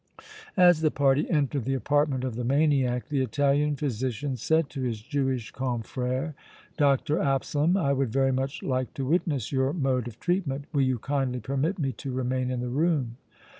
As 0.57 0.81
the 0.81 0.89
party 0.89 1.29
entered 1.29 1.65
the 1.65 1.75
apartment 1.75 2.23
of 2.23 2.33
the 2.33 2.43
maniac 2.43 3.09
the 3.09 3.21
Italian 3.21 3.75
physician 3.75 4.35
said 4.35 4.67
to 4.71 4.81
his 4.81 4.99
Jewish 4.99 5.53
confrère: 5.53 6.33
"Dr. 6.75 7.19
Absalom, 7.19 7.77
I 7.77 7.93
would 7.93 8.11
very 8.11 8.31
much 8.31 8.63
like 8.63 8.95
to 8.95 9.05
witness 9.05 9.51
your 9.51 9.73
mode 9.73 10.07
of 10.07 10.19
treatment. 10.19 10.65
Will 10.73 10.81
you 10.81 10.97
kindly 10.97 11.39
permit 11.39 11.77
me 11.77 11.91
to 11.91 12.11
remain 12.11 12.49
in 12.49 12.61
the 12.61 12.69
room?" 12.69 13.17